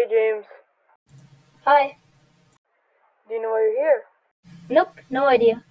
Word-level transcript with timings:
Hey 0.00 0.08
James, 0.08 0.46
Hi. 1.66 1.98
do 3.28 3.34
you 3.34 3.42
know 3.42 3.50
why 3.50 3.60
you're 3.68 3.84
here? 3.84 4.02
Nope, 4.70 4.96
no 5.10 5.26
idea. 5.26 5.62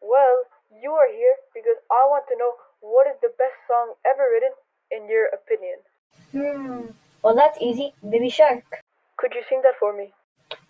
Well, 0.00 0.44
you 0.72 0.92
are 0.92 1.12
here 1.12 1.36
because 1.52 1.76
I 1.90 2.08
want 2.08 2.24
to 2.32 2.38
know 2.38 2.52
what 2.80 3.06
is 3.08 3.20
the 3.20 3.28
best 3.36 3.60
song 3.68 3.92
ever 4.06 4.24
written 4.32 4.56
in 4.90 5.06
your 5.06 5.28
opinion. 5.36 5.84
Hmm. 6.32 6.96
Well, 7.22 7.34
that's 7.36 7.60
easy. 7.60 7.92
Baby 8.00 8.30
Shark. 8.30 8.64
Could 9.18 9.34
you 9.34 9.42
sing 9.50 9.60
that 9.64 9.76
for 9.78 9.92
me? 9.92 10.14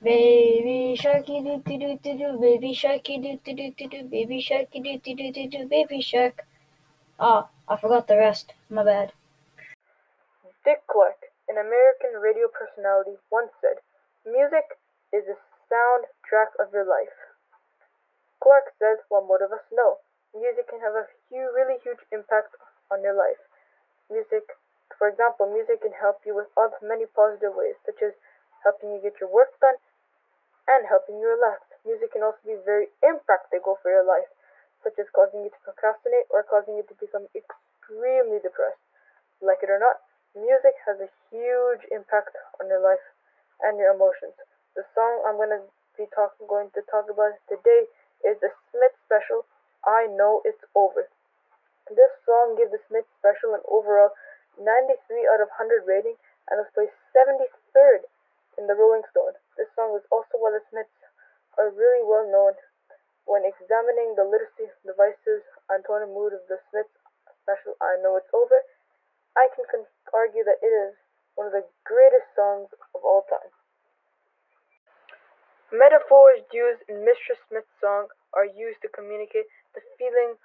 Baby 0.02 0.98
Sharky 0.98 1.44
doo 1.44 1.62
doo 1.64 1.78
doo 1.78 1.98
doo 2.02 2.18
doo. 2.18 2.38
Baby 2.40 2.74
Sharky 2.74 3.22
doo 3.22 3.38
doo 3.44 3.54
doo 3.54 3.70
doo 3.78 3.88
doo. 3.88 4.08
Baby 4.10 4.42
Sharky 4.42 4.82
doo 4.82 4.98
doo 4.98 5.14
doo 5.14 5.30
doo 5.30 5.48
doo. 5.48 5.66
Baby 5.68 6.00
Shark. 6.00 6.44
Ah, 7.20 7.46
I 7.68 7.76
forgot 7.76 8.08
the 8.08 8.16
rest. 8.16 8.54
My 8.68 8.82
bad. 8.82 9.12
Dick 10.64 10.82
Clark, 10.90 11.29
an 11.50 11.58
American 11.58 12.14
radio 12.22 12.46
personality, 12.46 13.18
once 13.26 13.50
said, 13.58 13.82
Music 14.22 14.78
is 15.10 15.26
the 15.26 15.34
soundtrack 15.66 16.54
of 16.62 16.70
your 16.70 16.86
life. 16.86 17.34
Clark 18.38 18.70
says, 18.78 19.02
while 19.10 19.26
most 19.26 19.42
of 19.42 19.50
us 19.50 19.66
know, 19.74 19.98
music 20.30 20.70
can 20.70 20.78
have 20.78 20.94
a 20.94 21.10
hu- 21.28 21.50
really 21.50 21.82
huge 21.82 21.98
impact 22.14 22.54
on 22.90 23.02
your 23.02 23.18
life. 23.18 23.42
Music, 24.08 24.46
for 24.96 25.10
example, 25.10 25.50
music 25.50 25.82
can 25.82 25.92
help 25.92 26.22
you 26.24 26.34
with 26.34 26.46
other 26.56 26.78
many 26.82 27.06
positive 27.10 27.54
ways, 27.54 27.74
such 27.84 27.98
as 28.00 28.14
helping 28.62 28.94
you 28.94 29.02
get 29.02 29.18
your 29.18 29.30
work 29.30 29.58
done 29.58 29.76
and 30.68 30.86
helping 30.86 31.18
you 31.18 31.26
relax. 31.26 31.66
Music 31.84 32.12
can 32.12 32.22
also 32.22 32.38
be 32.46 32.56
very 32.62 32.88
impractical 33.02 33.78
for 33.82 33.90
your 33.90 34.06
life, 34.06 34.30
such 34.86 34.94
as 34.98 35.10
causing 35.10 35.42
you 35.42 35.50
to 35.50 35.60
procrastinate 35.66 36.30
or 36.30 36.46
causing 36.46 36.76
you 36.78 36.84
to 36.86 36.94
become 37.02 37.26
extremely 37.34 38.38
depressed. 38.38 38.80
Like 39.42 39.62
it 39.62 39.70
or 39.70 39.80
not, 39.80 39.98
music 40.34 40.74
has 40.86 41.00
a 41.00 41.10
huge 41.30 41.82
impact 41.90 42.34
on 42.60 42.68
your 42.68 42.82
life 42.82 43.02
and 43.62 43.78
your 43.78 43.94
emotions. 43.94 44.34
The 44.76 44.86
song 44.94 45.22
I'm 45.26 45.36
going 45.36 45.50
to 45.50 45.62
be 45.98 46.06
talk- 46.14 46.38
going 46.46 46.70
to 46.74 46.82
talk 46.90 47.10
about 47.10 47.34
today 47.50 47.90
is 48.24 48.38
the 48.38 48.52
Smith 48.70 48.94
Special, 49.06 49.44
I 49.84 50.06
Know 50.06 50.42
It's 50.44 50.62
Over. 50.74 51.08
This 51.90 52.12
song 52.22 52.54
gives 52.54 52.70
the 52.70 52.82
Smith 52.86 53.06
Special 53.18 53.54
an 53.54 53.64
overall 53.66 54.14
93 54.58 55.26
out 55.34 55.42
of 55.42 55.50
100 55.58 55.86
rating 55.86 56.14
and 56.50 56.62
was 56.62 56.70
placed 56.74 56.94
73rd 57.10 58.06
in 58.58 58.66
the 58.70 58.78
Rolling 58.78 59.02
Stone. 59.10 59.34
This 59.58 59.68
song 59.74 59.96
is 59.98 60.06
also 60.14 60.38
why 60.38 60.54
the 60.54 60.62
Smiths 60.70 60.94
are 61.58 61.70
really 61.74 62.06
well 62.06 62.26
known. 62.30 62.54
When 63.26 63.42
examining 63.44 64.14
the 64.14 64.24
literacy 64.24 64.70
devices 64.86 65.42
and 65.70 65.84
tone 65.84 66.02
and 66.02 66.14
mood 66.14 66.32
of 66.32 66.42
the 66.46 66.58
Smiths 66.70 66.94
Special, 67.42 67.74
I 67.82 67.98
Know 68.02 68.16
It's 68.16 68.30
Over, 68.34 68.62
I 69.40 69.48
can 69.56 69.64
con- 69.72 69.88
argue 70.12 70.44
that 70.44 70.60
it 70.60 70.68
is 70.68 70.92
one 71.34 71.48
of 71.48 71.56
the 71.56 71.64
greatest 71.88 72.28
songs 72.36 72.68
of 72.92 73.00
all 73.00 73.24
time. 73.24 73.48
Metaphors 75.72 76.44
used 76.52 76.84
in 76.92 77.00
Mr. 77.08 77.32
Smith's 77.48 77.72
song 77.80 78.12
are 78.36 78.44
used 78.44 78.84
to 78.84 78.88
communicate 78.92 79.48
the 79.72 79.80
feeling 79.96 80.36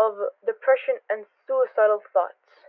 of 0.00 0.16
depression 0.46 0.96
and 1.12 1.26
suicidal 1.44 2.00
thoughts. 2.16 2.63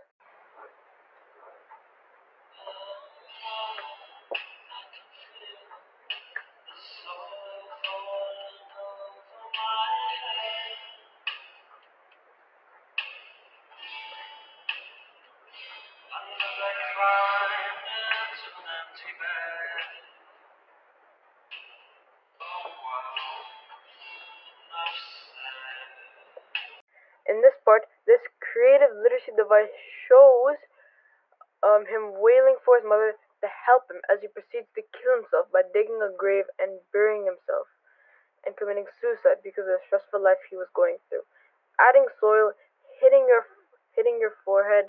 In 27.36 27.44
this 27.44 27.60
part, 27.68 27.84
this 28.08 28.24
creative 28.40 28.96
literacy 28.96 29.36
device 29.36 29.68
shows 30.08 30.56
um, 31.60 31.84
him 31.84 32.16
wailing 32.16 32.56
for 32.64 32.80
his 32.80 32.88
mother 32.88 33.12
to 33.44 33.48
help 33.52 33.92
him 33.92 34.00
as 34.08 34.24
he 34.24 34.32
proceeds 34.32 34.72
to 34.72 34.80
kill 34.96 35.20
himself 35.20 35.52
by 35.52 35.60
digging 35.68 36.00
a 36.00 36.08
grave 36.16 36.48
and 36.56 36.80
burying 36.96 37.28
himself 37.28 37.68
and 38.48 38.56
committing 38.56 38.88
suicide 38.88 39.44
because 39.44 39.68
of 39.68 39.76
the 39.76 39.84
stressful 39.84 40.16
life 40.16 40.40
he 40.48 40.56
was 40.56 40.72
going 40.72 40.96
through. 41.12 41.28
Adding 41.76 42.08
soil, 42.16 42.56
hitting 43.04 43.28
your 43.28 43.44
hitting 43.92 44.16
your 44.16 44.32
forehead 44.40 44.88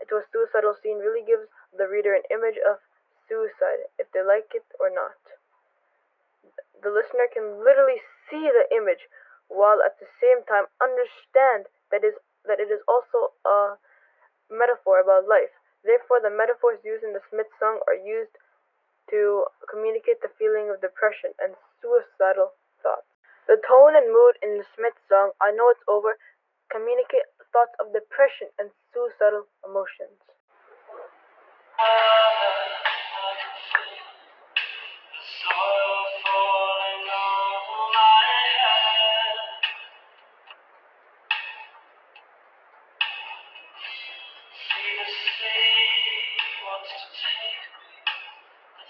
to 0.00 0.16
a 0.16 0.24
suicidal 0.32 0.72
scene 0.80 1.04
really 1.04 1.28
gives 1.28 1.44
the 1.76 1.84
reader 1.84 2.16
an 2.16 2.24
image 2.32 2.56
of 2.64 2.80
suicide, 3.28 3.84
if 4.00 4.08
they 4.16 4.24
like 4.24 4.48
it 4.56 4.64
or 4.80 4.88
not. 4.88 5.20
The 6.80 6.88
listener 6.88 7.28
can 7.28 7.60
literally 7.60 8.00
see 8.32 8.48
the 8.48 8.64
image 8.72 9.12
while 9.48 9.80
at 9.84 9.98
the 9.98 10.08
same 10.20 10.44
time 10.46 10.66
understand 10.82 11.66
that 11.90 12.02
is 12.02 12.14
that 12.46 12.62
it 12.62 12.70
is 12.70 12.80
also 12.86 13.34
a 13.44 13.78
metaphor 14.50 15.02
about 15.02 15.26
life. 15.26 15.50
Therefore, 15.82 16.22
the 16.22 16.30
metaphors 16.30 16.78
used 16.82 17.02
in 17.02 17.12
the 17.12 17.22
Smith 17.30 17.50
song 17.58 17.82
are 17.86 17.98
used 17.98 18.34
to 19.10 19.46
communicate 19.70 20.22
the 20.22 20.30
feeling 20.38 20.70
of 20.70 20.80
depression 20.80 21.30
and 21.38 21.54
suicidal 21.82 22.54
thoughts. 22.82 23.06
The 23.46 23.62
tone 23.62 23.94
and 23.94 24.10
mood 24.10 24.34
in 24.42 24.58
the 24.58 24.66
Smith 24.74 24.98
song, 25.06 25.30
I 25.40 25.54
Know 25.54 25.70
It's 25.70 25.82
Over, 25.86 26.18
communicate 26.70 27.30
thoughts 27.52 27.74
of 27.78 27.92
depression 27.94 28.50
and 28.58 28.70
suicidal 28.90 29.46
emotions. 29.62 30.18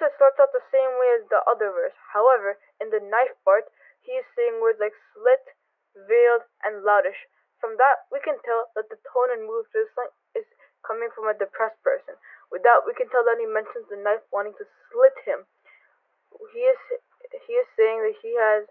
it 0.00 0.14
starts 0.14 0.38
out 0.38 0.52
the 0.54 0.64
same 0.70 0.92
way 0.98 1.10
as 1.18 1.24
the 1.28 1.42
other 1.48 1.70
verse. 1.74 1.96
However, 2.12 2.58
in 2.78 2.90
the 2.90 3.02
knife 3.02 3.34
part, 3.44 3.66
he 4.02 4.12
is 4.14 4.26
saying 4.36 4.60
words 4.62 4.78
like 4.78 4.94
slit, 5.12 5.42
veiled, 5.94 6.46
and 6.62 6.86
loudish. 6.86 7.28
From 7.58 7.74
that, 7.76 8.06
we 8.14 8.22
can 8.22 8.38
tell 8.46 8.70
that 8.78 8.88
the 8.88 9.02
tone 9.10 9.34
and 9.34 9.42
mood 9.42 9.66
for 9.68 9.82
this 9.82 9.90
song 9.94 10.10
is 10.38 10.46
coming 10.86 11.10
from 11.10 11.26
a 11.26 11.34
depressed 11.34 11.82
person. 11.82 12.14
With 12.50 12.62
that, 12.62 12.86
we 12.86 12.94
can 12.94 13.10
tell 13.10 13.26
that 13.26 13.36
he 13.38 13.46
mentions 13.46 13.90
the 13.90 13.98
knife 13.98 14.22
wanting 14.30 14.54
to 14.56 14.66
slit 14.88 15.18
him. 15.26 15.44
He 16.54 16.62
is 16.64 16.78
he 17.44 17.52
is 17.58 17.68
saying 17.76 18.00
that 18.04 18.16
he 18.22 18.32
has 18.36 18.68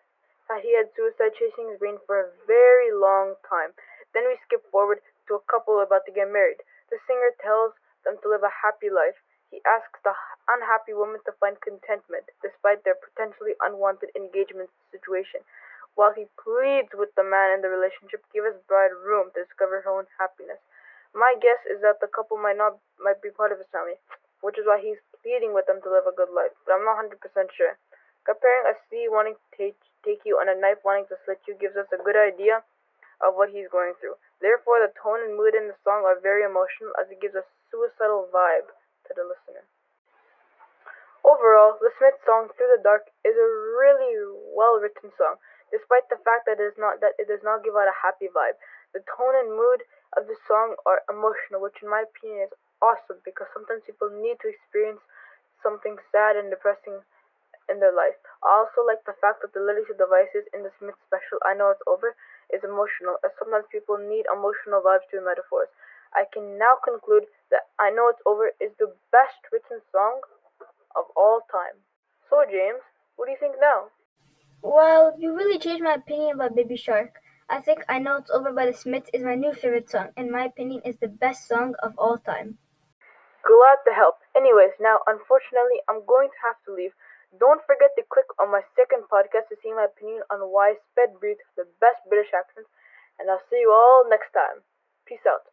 that 0.48 0.64
he 0.64 0.72
had 0.74 0.90
suicide 0.96 1.36
chasing 1.36 1.70
his 1.70 1.80
brain 1.80 2.00
for 2.08 2.18
a 2.22 2.32
very 2.48 2.94
long 2.96 3.36
time. 3.46 3.76
Then 4.14 4.26
we 4.26 4.40
skip 4.48 4.64
forward 4.72 5.04
to 5.28 5.36
a 5.36 5.46
couple 5.52 5.82
about 5.84 6.08
to 6.08 6.16
get 6.16 6.32
married. 6.32 6.64
The 6.90 6.98
singer 7.06 7.36
tells 7.44 7.76
them 8.08 8.16
to 8.24 8.30
live 8.32 8.44
a 8.48 8.54
happy 8.64 8.90
life. 8.90 9.20
He 9.50 9.64
asks 9.64 10.00
the 10.04 10.14
unhappy 10.48 10.94
woman 10.94 11.24
to 11.24 11.32
find 11.40 11.60
contentment 11.62 12.30
despite 12.42 12.84
their 12.84 12.96
potentially 12.96 13.56
unwanted 13.62 14.12
engagement 14.16 14.70
situation, 14.92 15.42
while 15.96 16.12
he 16.12 16.28
pleads 16.36 16.94
with 16.94 17.16
the 17.16 17.24
man 17.24 17.56
in 17.56 17.62
the 17.62 17.70
relationship 17.70 18.26
give 18.34 18.44
his 18.44 18.60
bride 18.68 18.92
room 18.92 19.32
to 19.32 19.44
discover 19.44 19.82
her 19.82 19.90
own 19.90 20.08
happiness. 20.20 20.60
My 21.14 21.36
guess 21.40 21.64
is 21.66 21.80
that 21.82 22.02
the 22.02 22.08
couple 22.08 22.38
might 22.38 22.58
not 22.58 22.80
might 23.00 23.22
be 23.22 23.32
part 23.32 23.52
of 23.52 23.60
his 23.60 23.72
family, 23.72 23.96
which 24.42 24.58
is 24.60 24.66
why 24.68 24.80
he's 24.80 25.00
pleading 25.24 25.54
with 25.54 25.66
them 25.66 25.82
to 25.82 25.90
live 25.90 26.08
a 26.08 26.12
good 26.12 26.30
life, 26.30 26.52
but 26.66 26.74
I'm 26.76 26.84
not 26.84 27.00
100% 27.00 27.18
sure. 27.56 27.78
Comparing 28.26 28.68
a 28.68 28.76
sea 28.90 29.08
wanting 29.08 29.40
to 29.40 29.48
take, 29.56 29.80
take 30.04 30.26
you 30.26 30.40
and 30.40 30.50
a 30.50 30.60
knife 30.60 30.84
wanting 30.84 31.08
to 31.08 31.18
slit 31.24 31.40
you 31.48 31.56
gives 31.56 31.78
us 31.78 31.88
a 31.96 32.04
good 32.04 32.18
idea 32.20 32.64
of 33.24 33.36
what 33.36 33.50
he's 33.50 33.72
going 33.72 33.96
through. 33.98 34.20
Therefore, 34.42 34.84
the 34.84 34.92
tone 35.02 35.24
and 35.24 35.40
mood 35.40 35.56
in 35.56 35.72
the 35.72 35.80
song 35.84 36.04
are 36.04 36.20
very 36.20 36.44
emotional 36.44 36.92
as 37.00 37.10
it 37.10 37.24
gives 37.24 37.34
a 37.34 37.48
suicidal 37.72 38.28
vibe 38.30 38.68
to 39.08 39.14
the 39.16 39.24
listener. 39.24 39.64
Overall, 41.24 41.78
the 41.82 41.92
Smith 41.98 42.16
song 42.26 42.50
Through 42.56 42.78
the 42.78 42.84
Dark 42.84 43.08
is 43.26 43.36
a 43.36 43.50
really 43.80 44.16
well 44.56 44.80
written 44.80 45.12
song. 45.18 45.38
despite 45.72 46.08
the 46.10 46.20
fact 46.24 46.48
that 46.48 46.60
it 46.60 46.64
is 46.64 46.80
not 46.80 47.02
that 47.04 47.16
it 47.20 47.28
does 47.28 47.44
not 47.44 47.64
give 47.64 47.76
out 47.76 47.92
a 47.92 48.02
happy 48.04 48.28
vibe. 48.32 48.56
The 48.96 49.04
tone 49.04 49.36
and 49.36 49.52
mood 49.52 49.84
of 50.16 50.28
the 50.28 50.38
song 50.48 50.76
are 50.88 51.04
emotional, 51.12 51.60
which 51.60 51.84
in 51.84 51.90
my 51.92 52.08
opinion 52.08 52.48
is 52.48 52.56
awesome 52.80 53.20
because 53.26 53.52
sometimes 53.52 53.84
people 53.84 54.08
need 54.10 54.40
to 54.40 54.48
experience 54.48 55.04
something 55.60 55.98
sad 56.12 56.40
and 56.40 56.50
depressing 56.50 57.04
in 57.68 57.80
their 57.84 57.92
life. 57.92 58.16
I 58.44 58.64
also 58.64 58.88
like 58.88 59.04
the 59.04 59.18
fact 59.20 59.44
that 59.44 59.52
the 59.52 59.60
lyrics 59.60 59.92
of 59.92 60.00
the 60.00 60.08
devices 60.08 60.48
in 60.56 60.64
the 60.64 60.72
Smith 60.80 60.96
special, 61.04 61.40
I 61.44 61.52
Know 61.54 61.76
It's 61.76 61.84
Over, 61.84 62.16
is 62.48 62.64
emotional, 62.64 63.20
as 63.28 63.36
sometimes 63.36 63.68
people 63.68 64.00
need 64.00 64.24
emotional 64.32 64.80
vibes 64.80 65.04
to 65.12 65.20
metaphors. 65.20 65.68
I 66.14 66.26
can 66.32 66.58
now 66.58 66.76
conclude 66.84 67.28
that 67.52 67.68
I 67.80 67.90
Know 67.90 68.10
It's 68.10 68.22
Over 68.26 68.52
is 68.60 68.72
the 68.80 68.96
best 69.12 69.40
written 69.52 69.82
song 69.92 70.22
of 70.96 71.06
all 71.16 71.42
time. 71.52 71.84
So, 72.30 72.44
James, 72.50 72.82
what 73.16 73.26
do 73.26 73.32
you 73.32 73.38
think 73.40 73.56
now? 73.60 73.90
Well, 74.62 75.16
you 75.18 75.36
really 75.36 75.58
changed 75.60 75.84
my 75.84 75.94
opinion 75.96 76.36
about 76.36 76.56
Baby 76.56 76.76
Shark. 76.78 77.22
I 77.50 77.62
think 77.62 77.84
I 77.88 78.00
Know 78.00 78.18
It's 78.18 78.30
Over 78.30 78.52
by 78.52 78.66
the 78.66 78.74
Smiths 78.74 79.10
is 79.14 79.24
my 79.24 79.36
new 79.36 79.54
favorite 79.54 79.90
song, 79.90 80.12
and 80.18 80.30
my 80.32 80.46
opinion 80.46 80.82
is 80.84 80.98
the 80.98 81.08
best 81.08 81.48
song 81.48 81.76
of 81.82 81.98
all 81.98 82.18
time. 82.18 82.58
Glad 83.44 83.80
to 83.86 83.94
help. 83.94 84.20
Anyways, 84.36 84.74
now 84.80 85.00
unfortunately 85.08 85.82
I'm 85.88 86.06
going 86.06 86.30
to 86.30 86.42
have 86.44 86.62
to 86.66 86.74
leave. 86.74 86.94
Don't 87.40 87.64
forget 87.66 87.96
to 87.96 88.04
click 88.04 88.28
on 88.38 88.52
my 88.52 88.62
second 88.76 89.08
podcast 89.10 89.48
to 89.50 89.56
see 89.64 89.72
my 89.74 89.86
opinion 89.86 90.24
on 90.30 90.52
why 90.52 90.76
Sped 90.92 91.20
breathes 91.20 91.48
the 91.56 91.66
best 91.80 92.04
British 92.10 92.34
accent, 92.34 92.68
and 93.18 93.32
I'll 93.32 93.42
see 93.50 93.62
you 93.62 93.72
all 93.72 94.04
next 94.10 94.34
time. 94.34 94.62
Peace 95.06 95.26
out. 95.26 95.48